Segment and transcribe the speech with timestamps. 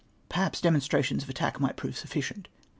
[0.29, 2.47] Perhaps demonstra tions of attack might prove sufficient.